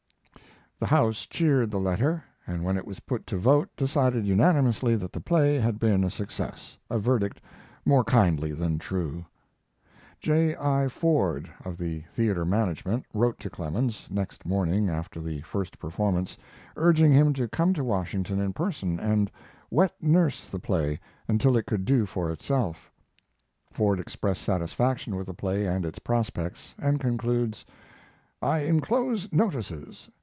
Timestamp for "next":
14.09-14.43